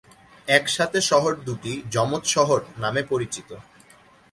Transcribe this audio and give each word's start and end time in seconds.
একসাথে 0.47 0.99
শহর 1.01 1.33
দুটি 1.45 1.73
"যমজ 1.91 2.23
শহর" 2.27 2.59
নামে 2.77 3.01
পরিচিত। 3.03 3.49